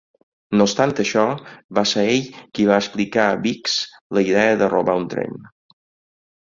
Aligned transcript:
No 0.61 0.65
obstant 0.69 0.93
això, 1.03 1.25
va 1.79 1.83
ser 1.91 2.07
ell 2.15 2.25
qui 2.57 2.67
va 2.71 2.81
explicar 2.85 3.29
a 3.29 3.37
Biggs 3.47 3.79
la 4.19 4.27
idea 4.33 4.59
de 4.65 4.73
robar 4.77 5.01
un 5.07 5.09
tren. 5.17 5.41